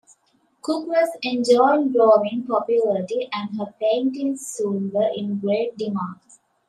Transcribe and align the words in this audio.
Cook 0.63 0.87
was 0.87 1.15
enjoying 1.21 1.91
growing 1.91 2.43
popularity 2.47 3.29
and 3.31 3.55
her 3.59 3.71
paintings 3.79 4.47
soon 4.47 4.89
were 4.91 5.11
in 5.15 5.37
great 5.37 5.77
demand. 5.77 6.17